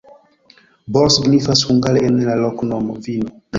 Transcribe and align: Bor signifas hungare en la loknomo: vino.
Bor 0.95 1.09
signifas 1.17 1.63
hungare 1.69 2.03
en 2.09 2.19
la 2.31 2.41
loknomo: 2.43 2.99
vino. 3.11 3.41